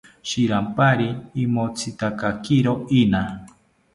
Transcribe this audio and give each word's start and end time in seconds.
Shirampari 0.27 1.09
imotzitakakiro 1.43 2.73
ina 3.01 3.23